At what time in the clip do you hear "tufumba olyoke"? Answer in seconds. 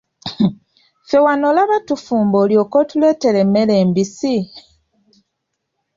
1.87-2.75